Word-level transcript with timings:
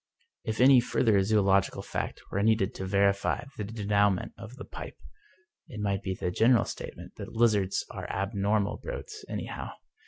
If 0.43 0.59
any 0.59 0.79
further 0.79 1.19
zodlogical 1.21 1.83
fact 1.85 2.23
were 2.31 2.41
needed 2.41 2.73
to 2.73 2.87
verify 2.87 3.43
the 3.55 3.63
denoue 3.63 4.15
ment 4.15 4.33
of 4.35 4.55
"The 4.55 4.65
Pipe," 4.65 4.97
it 5.67 5.79
might 5.79 6.01
be 6.01 6.15
the 6.15 6.31
general 6.31 6.65
statement 6.65 7.17
that 7.17 7.33
lizards 7.35 7.85
are 7.91 8.09
abnormal 8.09 8.77
brutes 8.77 9.23
anyhow. 9.29 9.73